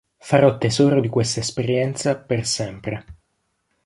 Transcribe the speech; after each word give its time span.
Farò 0.17 0.57
tesoro 0.57 0.99
di 0.99 1.09
questa 1.09 1.41
esperienza 1.41 2.17
per 2.17 2.43
sempre. 2.43 3.05